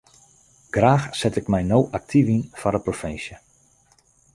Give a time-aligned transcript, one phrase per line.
[0.73, 3.35] Graach set ik my no aktyf yn foar de provinsje.